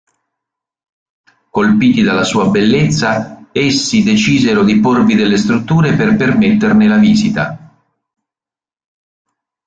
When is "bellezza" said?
2.49-3.49